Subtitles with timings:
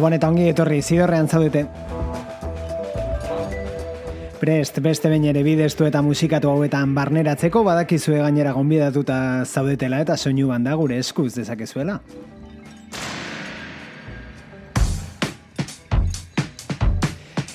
[0.00, 1.60] Gabon eta ongi etorri zidorrean zaudete.
[4.40, 10.48] Prest, beste bain ere bidestu eta musikatu hauetan barneratzeko badakizue gainera gonbidatuta zaudetela eta soinu
[10.48, 11.98] banda gure eskuz dezakezuela.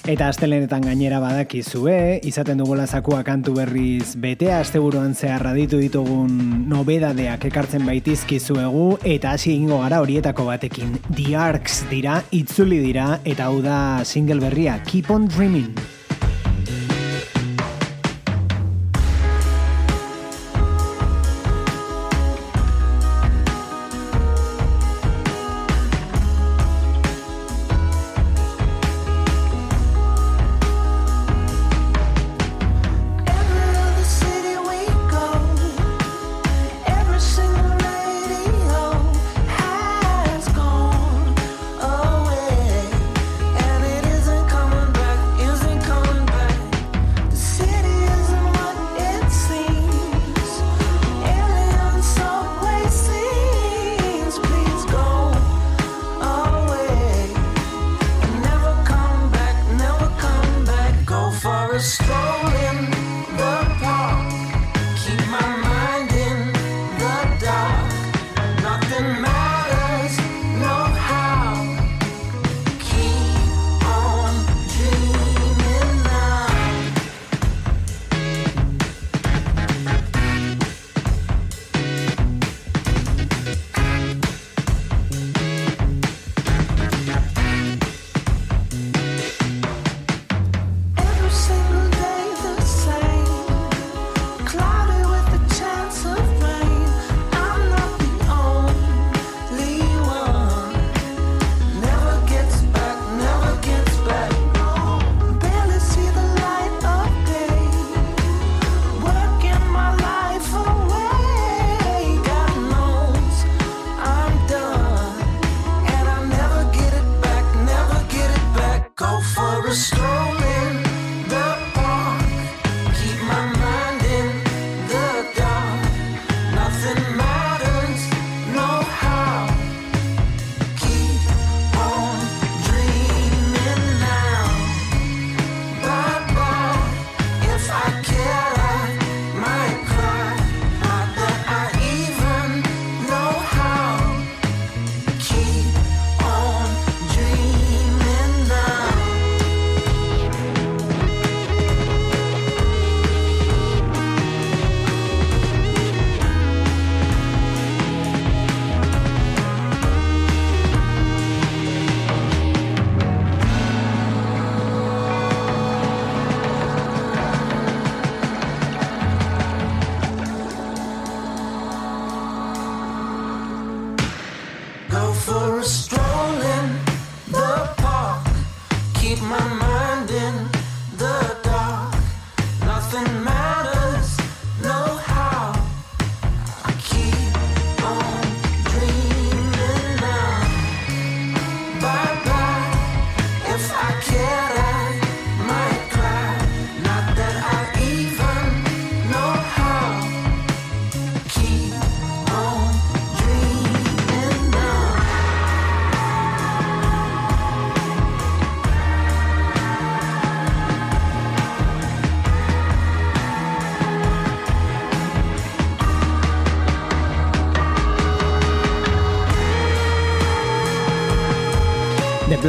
[0.06, 6.36] Eta astelenetan gainera badakizue, izaten dugula zakua kantu berriz betea, asteburuan zeharra ditu ditugun
[6.70, 10.94] nobedadeak ekartzen baitizkizuegu, eta hasi egingo gara horietako batekin.
[11.10, 15.95] The Arcs dira, itzuli dira, eta hau da single berria, Keep on Dreaming.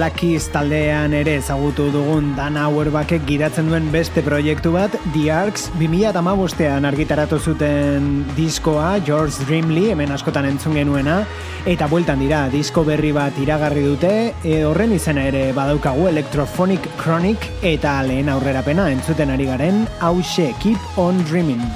[0.07, 6.87] Black taldean ere ezagutu dugun Dan Auerbachek gidatzen duen beste proiektu bat, The Arcs, 2008an
[6.87, 11.17] argitaratu zuten diskoa, George Dreamly, hemen askotan entzun genuena,
[11.67, 14.15] eta bueltan dira, disko berri bat iragarri dute,
[14.45, 21.03] e, horren izena ere badaukagu Electrophonic Chronic, eta lehen aurrerapena entzuten ari garen, hause Keep
[21.03, 21.67] on Dreaming.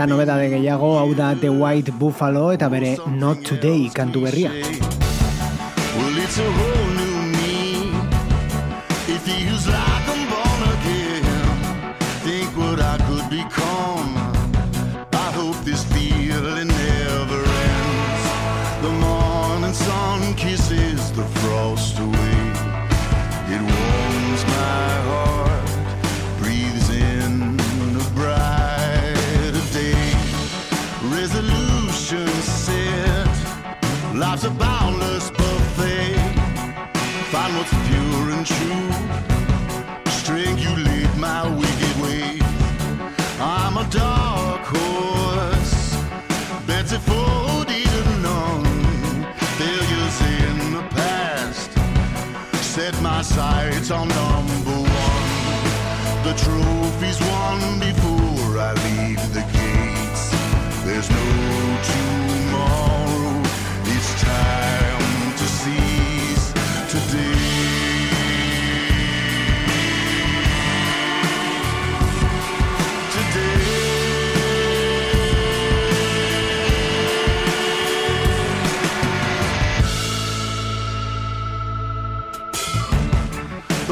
[0.00, 4.48] Eta nobeda de gehiago hau da The White Buffalo eta bere Not Today kantu berria
[38.44, 38.90] true.
[40.06, 42.38] Strength you lead my wicked way.
[43.38, 45.96] I'm a dark horse,
[46.66, 47.68] Betsy Ford,
[48.22, 49.26] none.
[49.58, 51.70] Failures in the past
[52.62, 55.30] set my sights on number one.
[56.24, 57.99] The trophy's won before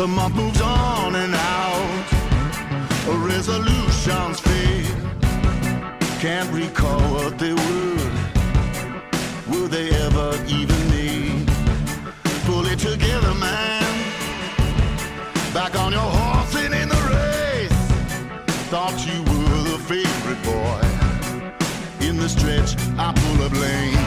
[0.08, 2.06] month moves on and out.
[3.26, 4.86] Resolutions fade.
[6.20, 8.10] Can't recall what they were.
[9.50, 11.46] Were they ever even made?
[12.46, 13.84] Pull it together, man.
[15.52, 17.78] Back on your horse and in the race.
[18.70, 20.82] Thought you were the favorite boy.
[22.06, 23.97] In the stretch, I pull a lane.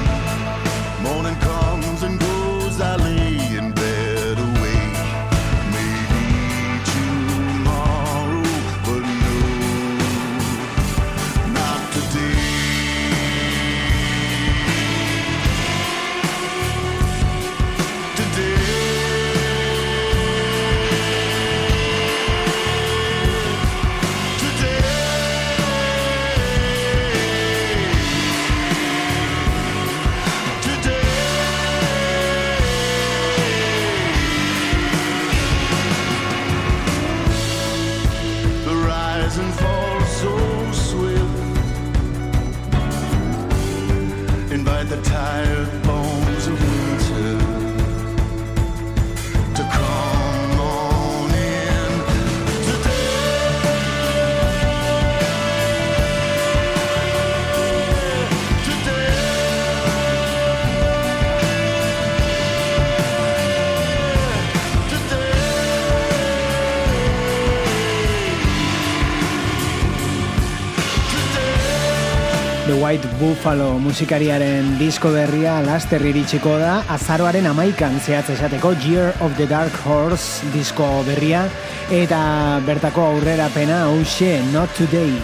[72.92, 79.48] White Buffalo musikariaren disko berria laster iritsiko da azaroaren amaikan zehatz esateko Year of the
[79.48, 81.46] Dark Horse disko berria
[81.88, 82.20] eta
[82.68, 85.16] bertako aurrerapena hause Not Today.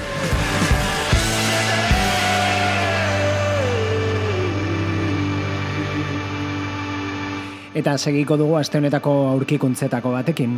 [7.75, 10.55] Eta segiko dugu aste honetako aurkikuntzetako batekin.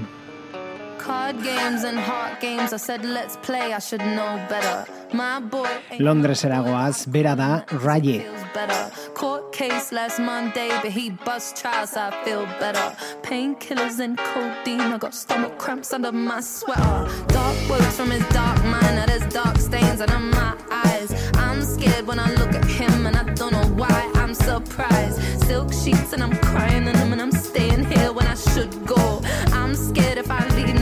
[1.39, 4.19] Londresera goaz, bera da Raye.
[4.19, 4.85] feels better.
[5.13, 5.69] My boy
[5.99, 11.97] Londres, Aragoas, Verada, Raye, better court case last Monday, but he bust trials.
[11.97, 12.95] I feel better.
[13.21, 14.79] Painkillers and codeine.
[14.79, 16.99] I got stomach cramps under my sweater.
[17.27, 18.95] Dark words from his dark mind.
[18.95, 21.09] Now there's dark stains under my eyes.
[21.35, 24.09] I'm scared when I look at him, and I don't know why.
[24.15, 25.17] I'm surprised.
[25.45, 29.21] Silk sheets, and I'm crying in them, and I'm staying here when I should go.
[29.51, 30.78] I'm scared if I leave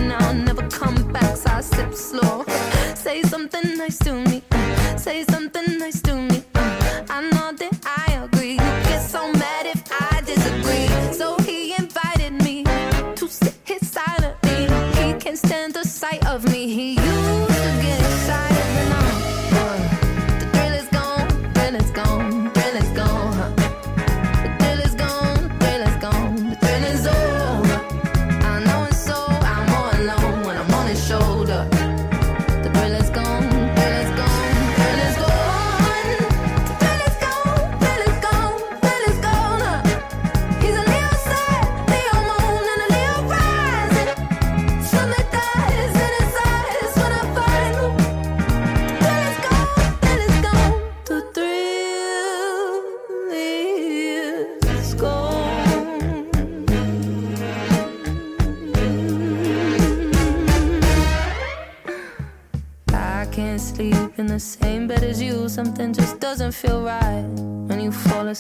[0.70, 1.38] now, I'll come back.
[1.38, 2.46] So I sip slow.
[2.96, 4.44] Say something nice to me.
[4.98, 6.44] Say something nice to me.
[32.78, 33.17] Spoilers.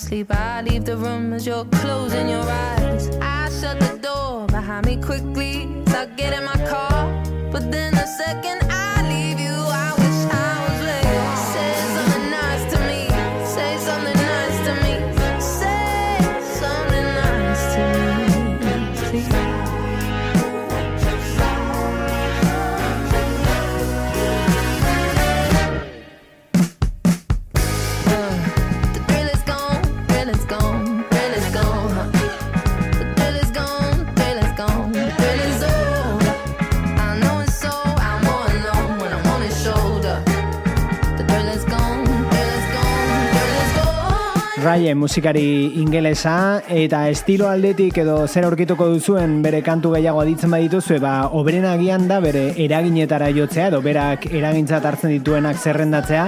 [0.07, 3.09] Asleep, I leave the room as you're closing your eyes.
[3.21, 5.67] I shut the door behind me quickly.
[5.87, 6.56] I get in my
[44.77, 44.87] gone.
[44.87, 50.99] Raye musikari ingelesa eta estilo aldetik edo zer aurkituko duzuen bere kantu gehiago aditzen badituzue,
[51.01, 56.27] ba, oberen agian da bere eraginetara jotzea edo berak eragintzat hartzen dituenak zerrendatzea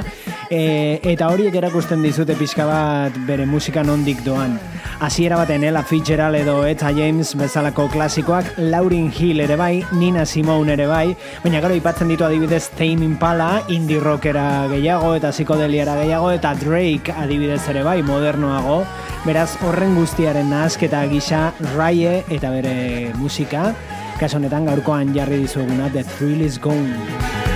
[0.50, 4.58] e, eta horiek erakusten dizute pixka bat bere musika nondik doan.
[5.00, 10.74] Hasiera baten Ella Fitzgerald edo Eta James bezalako klasikoak, Lauryn Hill ere bai, Nina Simone
[10.74, 16.34] ere bai, baina gero ipatzen ditu adibidez Tame Impala, indie rockera gehiago eta psikodeliara gehiago
[16.36, 18.82] eta Drake adibidez ere bai, modernoago.
[19.26, 23.74] Beraz, horren guztiaren nahasketa gisa Raye eta bere musika,
[24.20, 27.49] kaso honetan gaurkoan jarri dizueguna The Thrill is Gone.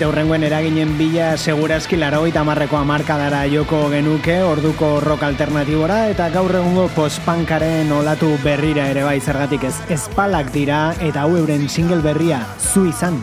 [0.00, 6.56] Eta hurrengoen eraginen bila segurazki larogeita marreko amarkadara joko genuke orduko rock alternatibora eta gaur
[6.62, 12.46] egungo postpankaren olatu berrira ere bai zergatik ez espalak dira eta hau euren single berria
[12.72, 13.20] zu izan.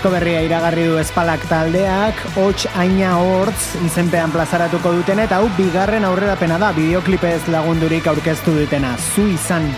[0.00, 6.08] Disko berria iragarri du espalak taldeak, hots aina hortz izenpean plazaratuko duten eta hau bigarren
[6.08, 9.74] aurrerapena da bideoklipez lagundurik aurkeztu dutena, zu izan.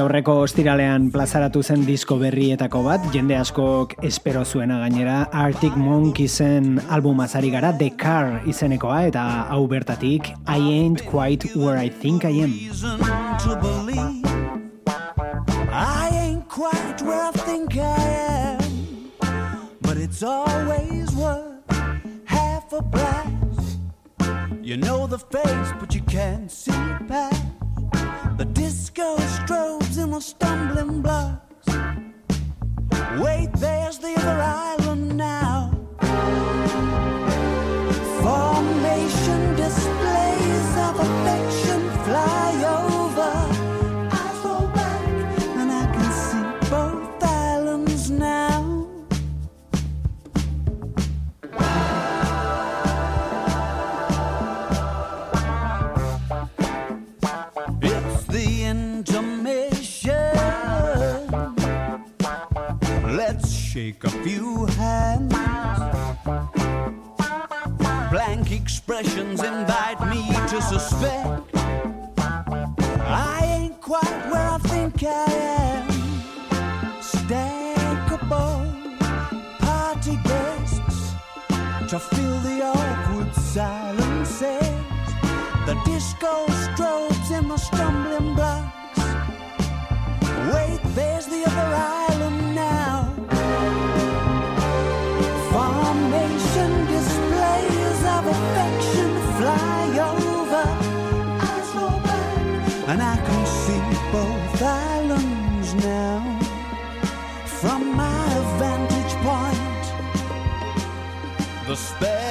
[0.00, 6.78] eta aurreko ostiralean plazaratu zen disko berrietako bat, jende askok espero zuena gainera, Arctic Monkeysen
[6.78, 11.90] izen albuma zari gara, The Car izenekoa, eta hau bertatik, I ain't quite where I
[11.90, 12.54] think I am.
[15.68, 19.12] I ain't quite where I think I am
[19.82, 21.60] But it's always worth
[22.24, 23.78] half a blast
[24.62, 26.72] You know the face but you can't see
[27.06, 27.59] past
[28.40, 31.68] the disco strobes in the stumbling blocks.
[33.18, 35.70] Wait, there's the other island now.
[38.22, 41.69] Formation displays of affection
[63.90, 65.32] Let's a few hands.
[68.10, 75.32] Blank expressions invite me to suspect I ain't quite where I think I
[75.66, 75.88] am.
[77.00, 78.60] Stackable
[79.58, 81.14] party guests
[81.88, 84.40] to fill the awkward silences.
[85.66, 88.98] The disco strobes and my stumbling blocks.
[90.54, 92.09] Wait, there's the other island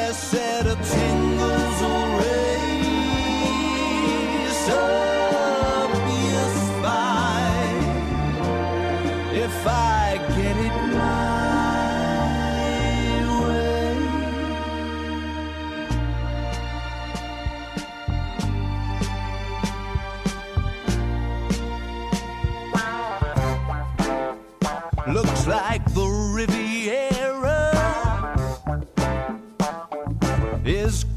[0.09, 0.48] innocent.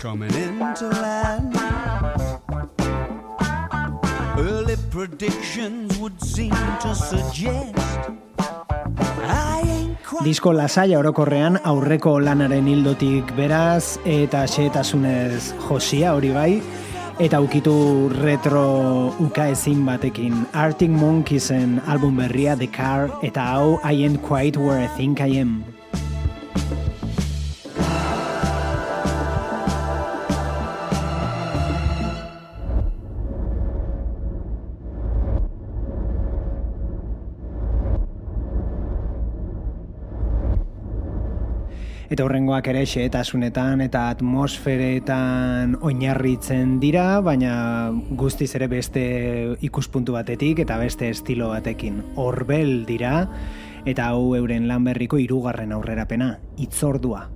[0.02, 1.54] Coming into land.
[4.36, 6.50] Early predictions would seem
[6.82, 7.78] to suggest.
[10.26, 16.52] Disko lasaia orokorrean aurreko lanaren hildotik beraz eta xehetasunez josia hori bai
[17.22, 17.74] eta ukitu
[18.16, 18.64] retro
[19.22, 24.90] ukaezin batekin Arctic Monkeysen album berria The Car eta hau I ain't quite where I
[24.98, 25.71] think I am.
[42.12, 47.54] Eta horrengoak ere xehetasunetan eta atmosferetan oinarritzen dira, baina
[48.20, 49.04] guztiz ere beste
[49.64, 52.02] ikuspuntu batetik eta beste estilo batekin.
[52.20, 53.14] Horbel dira,
[53.88, 57.30] eta hau euren lan berriko hirugarren aurrerapena, itzordua.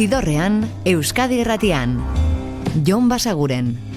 [0.00, 1.98] Zidorrean, Euskadi Erratian.
[2.88, 3.89] Jon Basaguren.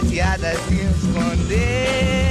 [0.00, 2.25] prateada se esconder.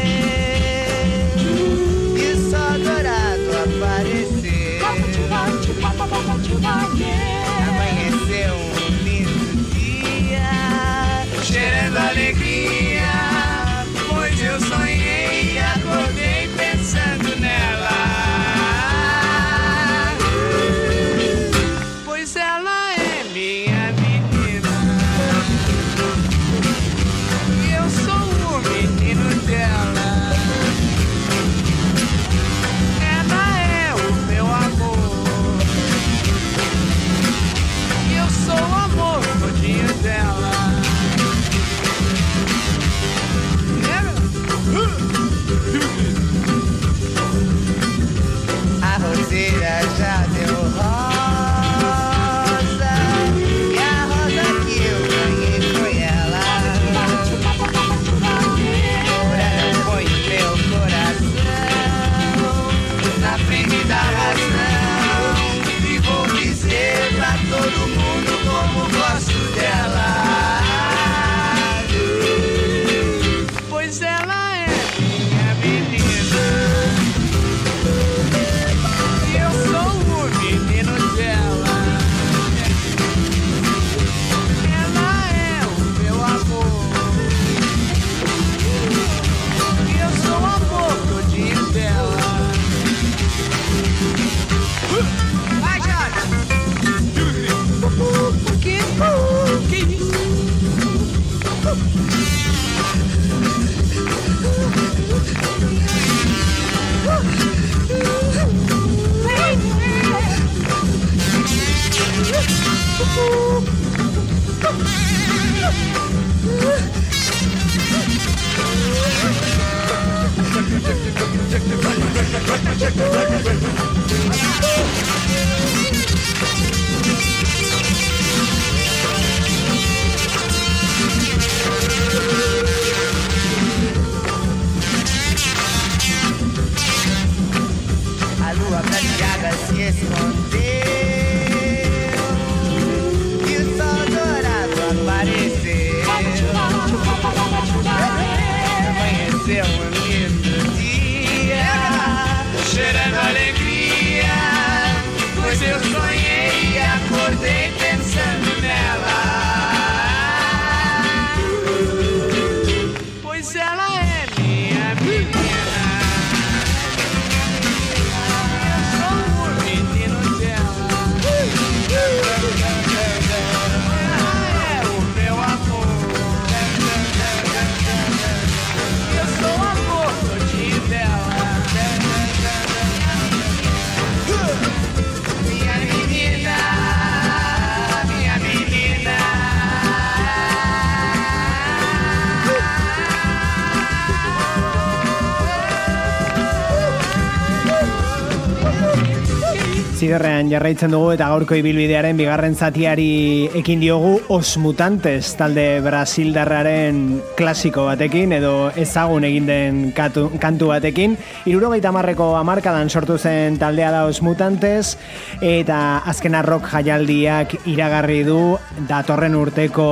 [200.05, 206.99] Ziderrean jarraitzen dugu eta gaurko ibilbidearen bigarren zatiari ekin diogu Os Mutantes talde Brasildarraren
[207.39, 211.17] klasiko batekin edo ezagun egin den katu, kantu batekin.
[211.49, 214.93] Irurogeita marreko amarkadan sortu zen taldea da Os Mutantes
[215.41, 218.39] eta azken arrok jaialdiak iragarri du
[218.85, 219.89] datorren urteko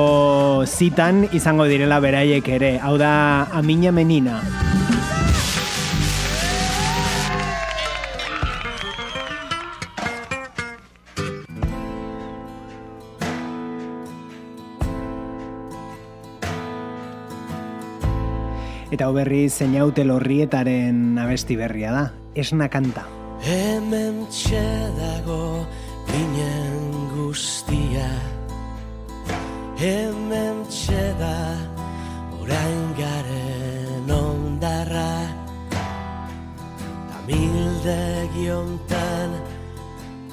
[0.62, 2.76] zitan izango direla beraiek ere.
[2.78, 4.38] Hau da Amina Menina.
[18.94, 22.02] Eta oberri zeinaute lorrietaren abesti berria da,
[22.38, 23.02] esna kanta.
[23.42, 25.64] Hemen txedago
[26.06, 28.06] ginen guztia.
[29.80, 31.32] Hemen txeda
[32.38, 35.10] orain garen ondarra.
[37.10, 37.98] Tamilde
[38.36, 39.34] giontan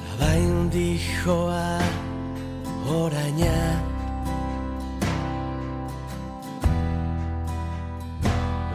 [0.04, 1.80] labain dijoa
[3.02, 3.58] oraina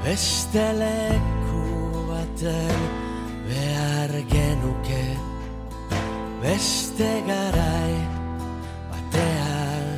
[0.06, 2.78] Beste leku baten
[3.48, 5.06] behar genuke.
[6.42, 7.94] Beste garai
[8.92, 9.88] batean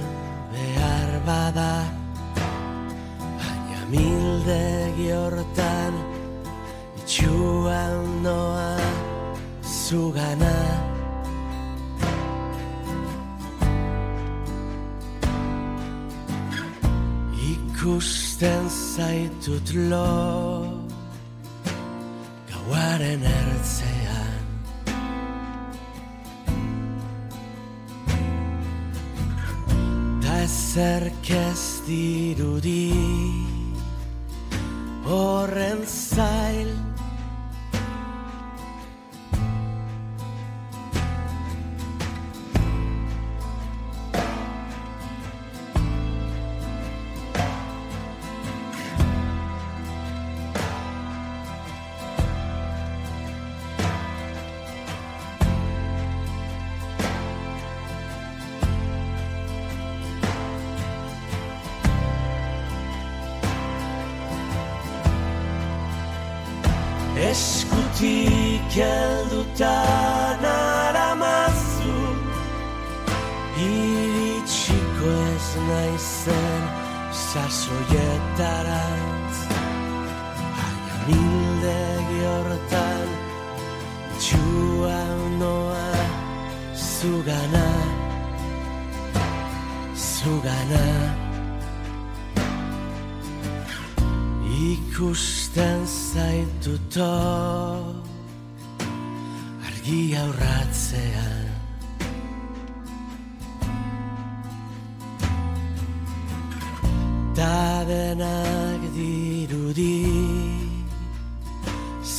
[0.55, 1.75] behar bada.
[3.37, 6.01] Baina mildegi hortan
[7.03, 8.81] itxuan noa
[9.61, 10.57] zugana
[17.89, 20.85] Ikusten zaitut lo
[22.51, 24.45] Gauaren ertzean.
[30.21, 32.93] Ta ezerk ez dirudi
[35.09, 36.88] Horren zail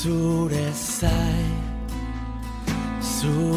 [0.02, 1.44] Zure zai
[3.02, 3.49] Zure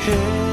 [0.00, 0.49] 人。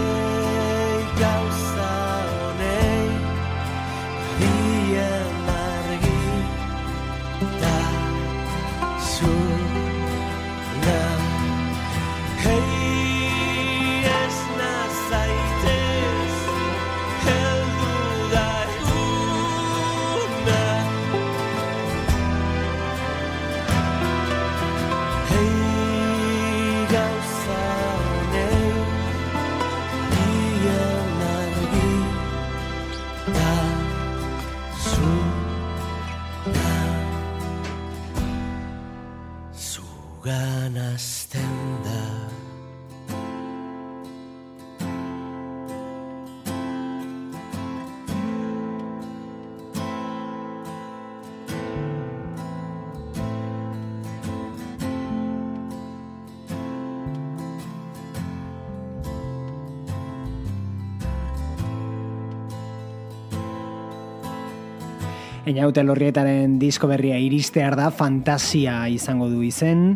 [65.47, 69.93] Einaute lorrietaren disko berria iristear da fantasia izango du izen,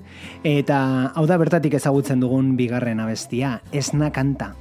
[0.47, 4.53] eta hau da bertatik ezagutzen dugun bigarren abestia, esna kanta.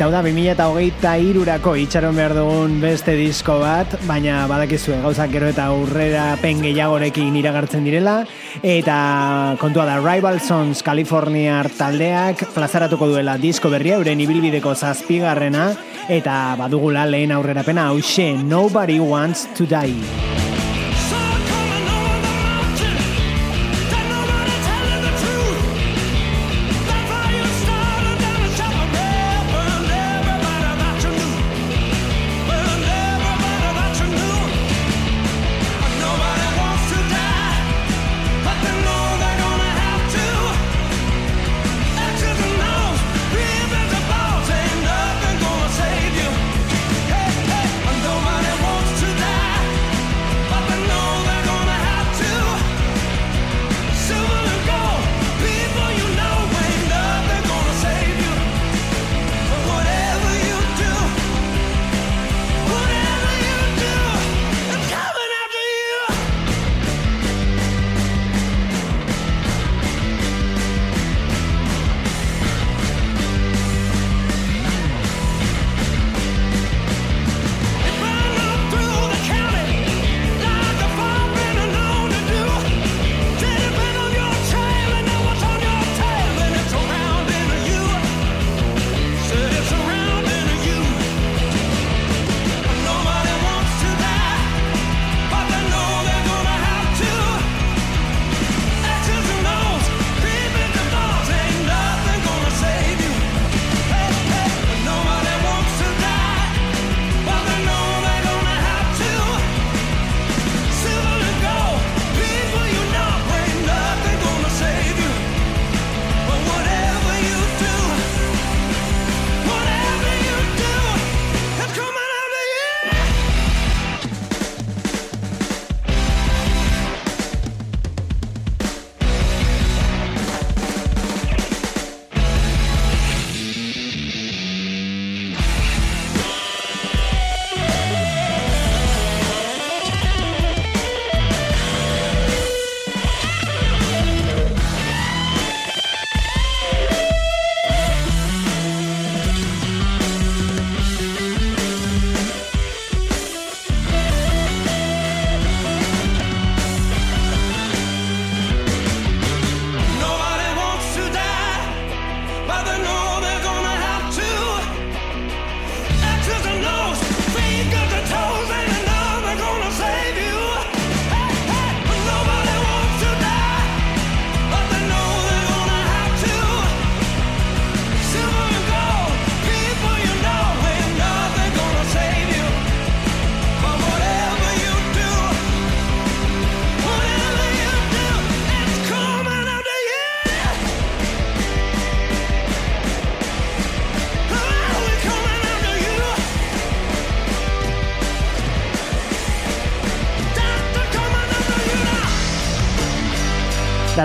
[0.00, 5.50] Eta hau da, 2008 irurako itxaron behar dugun beste disko bat, baina badakizue gauzak gero
[5.52, 8.24] eta aurrera pen iragartzen direla,
[8.62, 15.74] eta kontua da Rival Sons California taldeak plazaratuko duela disko berria, euren ibilbideko zazpigarrena,
[16.08, 20.39] eta badugula lehen aurrerapena hause Nobody Wants to Die.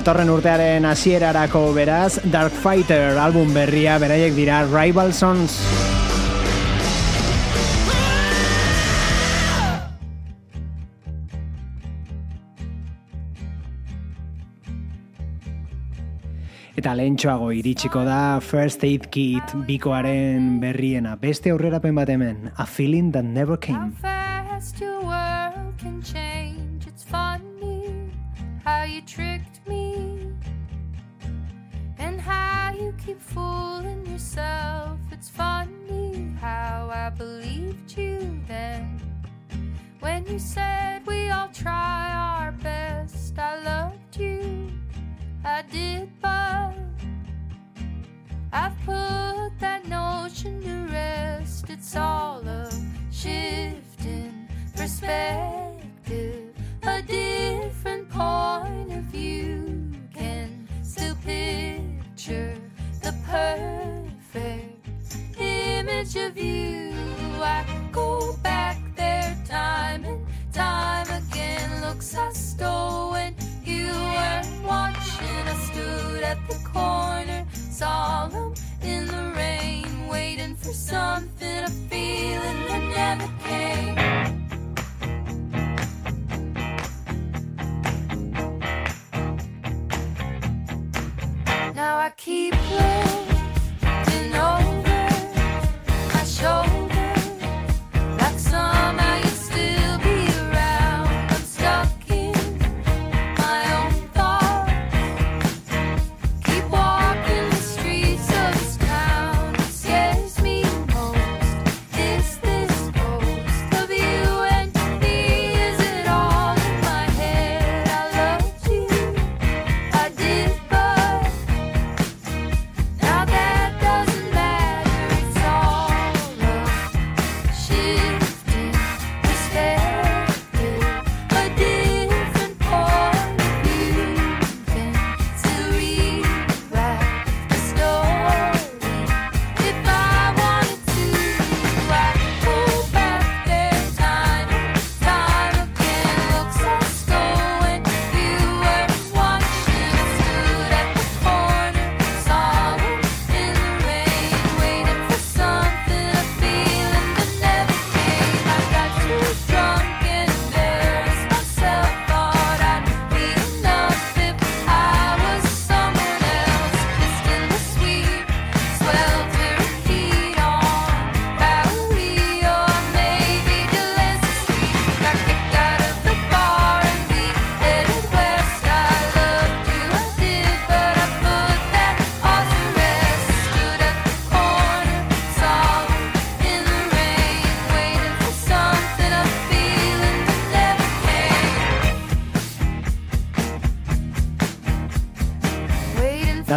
[0.06, 5.56] Datorren urtearen hasierarako beraz, Dark Fighter album berria beraiek dira Rival Sons.
[16.78, 21.16] Eta lehentxoago iritsiko da First Aid Kit bikoaren berriena.
[21.18, 24.14] Beste aurrerapen bat hemen, A Feeling That Never Came.
[33.06, 34.97] Keep fooling yourself.
[35.12, 38.99] It's funny how I believed you then.
[39.99, 44.72] When you said we all try our best, I loved you.
[45.43, 46.74] I did, but
[48.51, 51.70] I've put that notion to rest.
[51.70, 52.72] It's all a
[53.12, 62.64] shift in perspective, a different point of view can still picture
[63.06, 66.91] the perfect image of you.
[67.39, 71.82] I go back there time and time again.
[71.82, 75.43] Looks I stole when you weren't watching.
[75.53, 82.84] I stood at the corner, solemn in the rain, waiting for something, a feeling that
[82.97, 84.45] never came.
[92.06, 93.05] I keep looking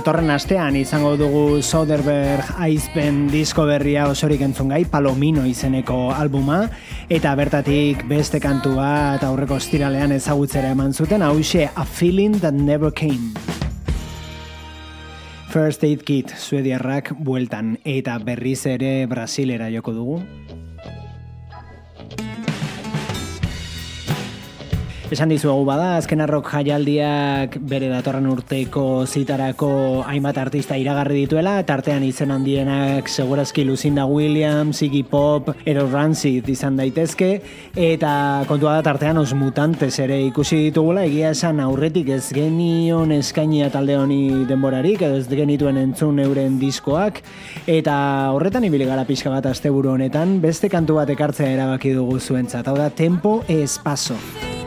[0.09, 6.63] Datorren astean izango dugu Soderbergh aizpen disko berria osorik entzun gai, Palomino izeneko albuma,
[7.13, 12.89] eta bertatik beste kantu bat aurreko estiralean ezagutzera eman zuten, hause A Feeling That Never
[12.89, 13.37] Came.
[15.53, 20.23] First Aid Kit, suediarrak bueltan, eta berriz ere Brasilera joko dugu.
[25.09, 29.69] Esan dizuegu bada, azken arrok jaialdiak bere datorren urteko zitarako
[30.05, 36.77] hainbat artista iragarri dituela, tartean izen handienak segurazki Lucinda Williams, Iggy Pop, Ero Rancid izan
[36.77, 37.31] daitezke,
[37.73, 38.11] eta
[38.51, 43.97] kontua da tartean os mutantes ere ikusi ditugula, egia esan aurretik ez genion eskainia talde
[43.97, 47.23] honi denborarik, edo ez genituen entzun euren diskoak,
[47.65, 47.97] eta
[48.37, 52.77] horretan ibili gara pixka bat asteburu honetan, beste kantu bat ekartzea erabaki dugu zuentzat, hau
[52.77, 54.21] da Tempo Espazo.
[54.21, 54.58] Sem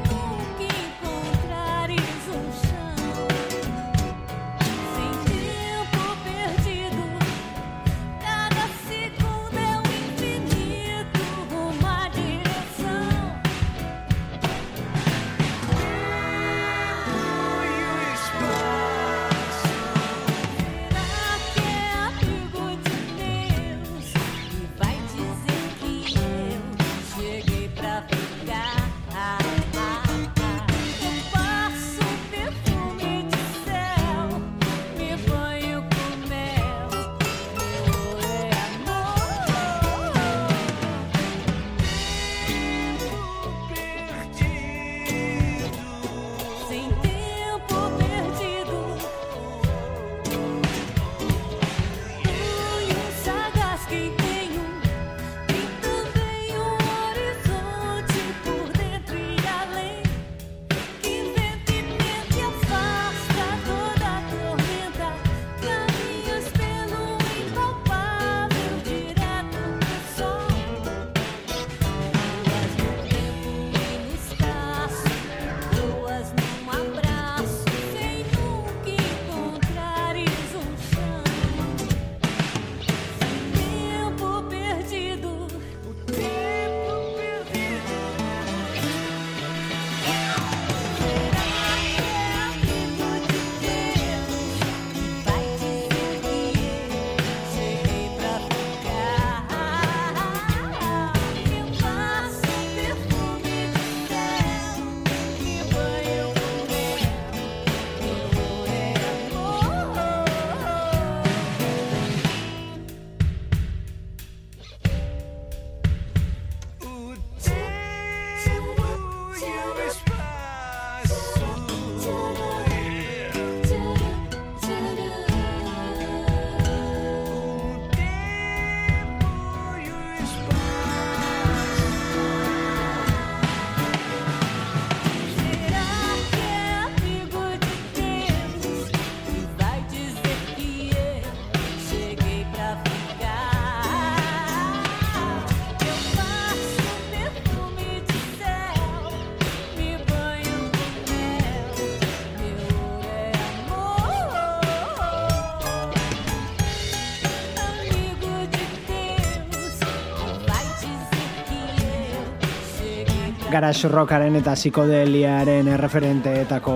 [163.52, 166.76] Garage rockaren eta psikodeliaren erreferenteetako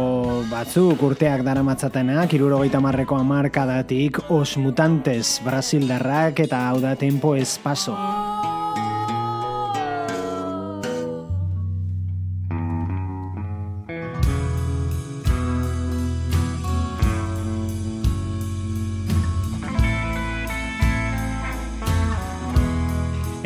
[0.52, 7.96] batzuk urteak daramatzatenak, irurogeita marreko amarkadatik Os Mutantes, Brasildarrak eta hau da Tempo Espaso.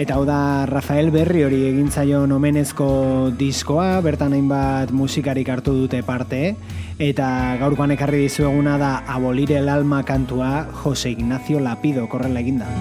[0.09, 2.87] Eta hau da Rafael Berri hori egin zaion omenezko
[3.37, 6.55] diskoa, bertan hainbat musikarik hartu dute parte,
[6.97, 7.27] eta
[7.61, 12.73] gaurkoan ekarri dizueguna da Abolire el alma kantua Jose Ignacio Lapido korrela eginda.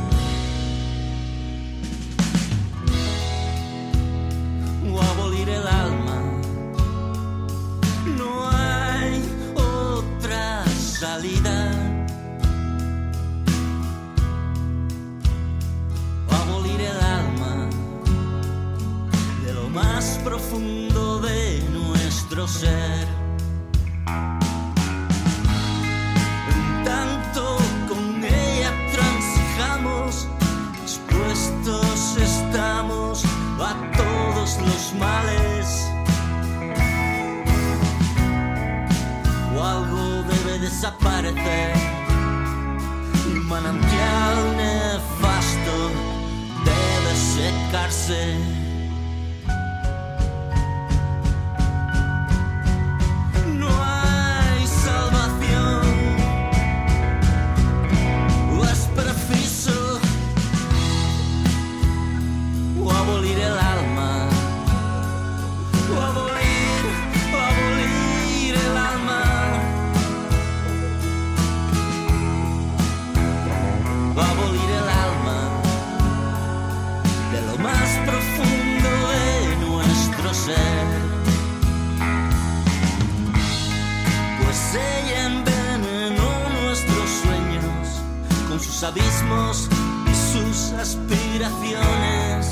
[88.78, 89.68] Sus abismos
[90.06, 92.46] y sus aspiraciones.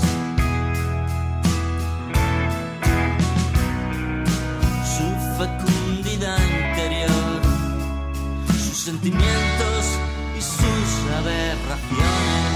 [4.96, 5.06] Su
[5.38, 7.42] fecundidad interior,
[8.48, 9.84] sus sentimientos
[10.36, 12.55] y sus aberraciones.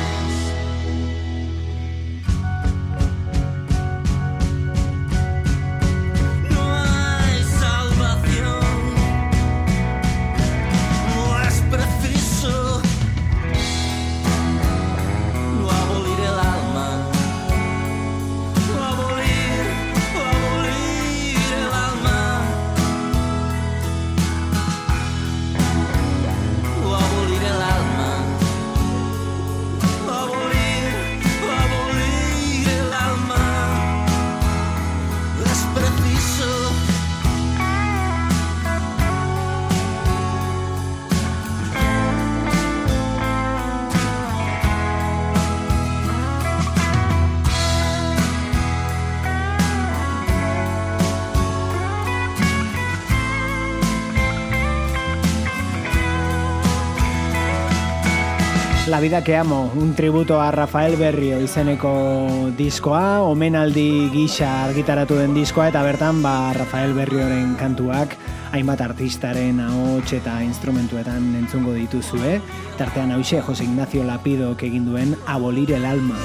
[59.00, 65.70] Vida que amo, un tributo a Rafael Berrio izeneko diskoa, omenaldi gisa argitaratu den diskoa,
[65.72, 68.18] eta bertan ba Rafael Berrioren kantuak
[68.52, 72.42] hainbat artistaren ahots eta instrumentuetan entzungo dituzue,
[72.76, 76.20] tartean hause Jose Ignacio Lapidok egin duen Abolir el alma.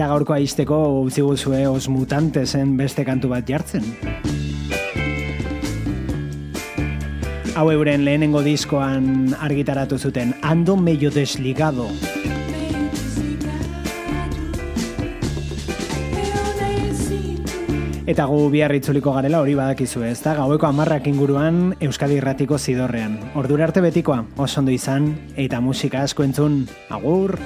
[0.00, 3.82] Eta gaurkoa izteko utzi guzue os mutantesen beste kantu bat jartzen.
[7.52, 11.90] Hau euren lehenengo diskoan argitaratu zuten Ando medio desligado.
[18.08, 23.20] Eta gu bihar itzuliko garela hori badakizu ez da, gaueko amarrak inguruan Euskadi Irratiko zidorrean.
[23.34, 27.36] Ordura arte betikoa, oso ondo izan, eta musika asko entzun, agur!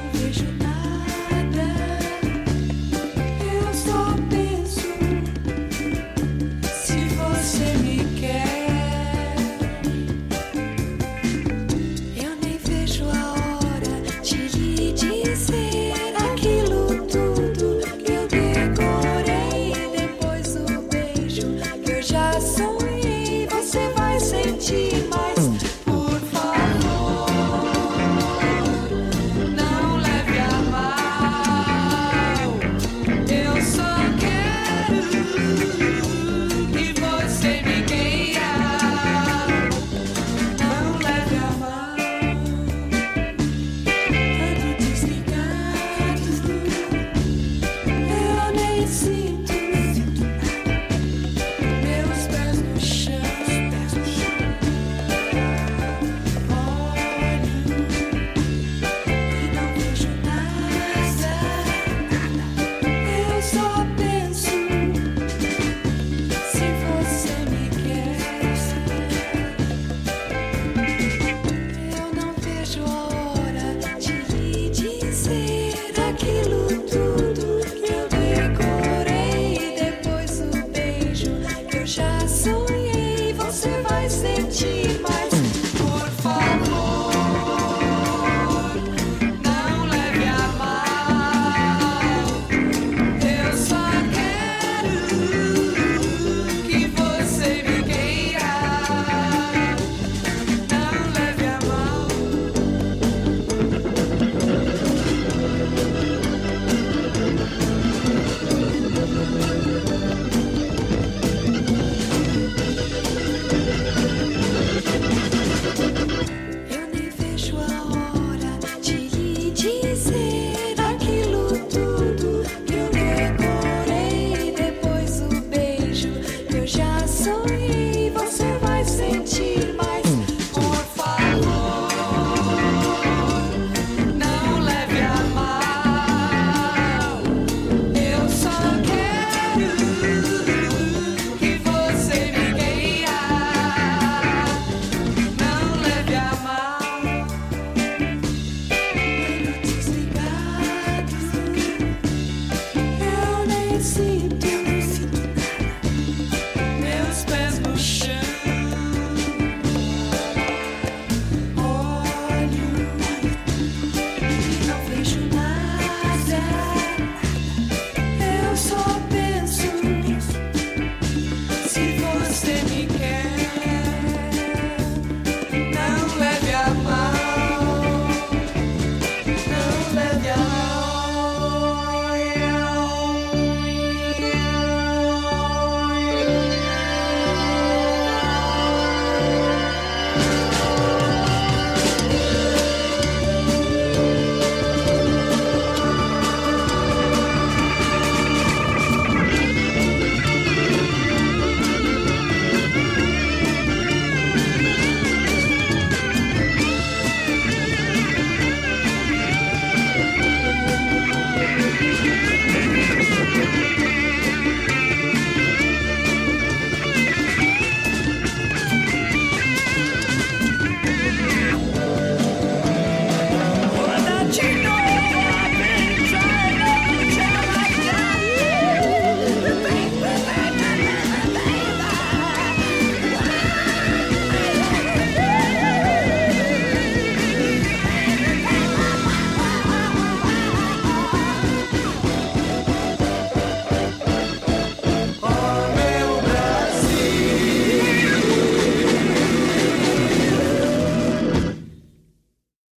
[153.85, 154.14] see